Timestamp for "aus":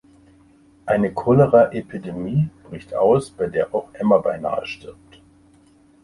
2.95-3.29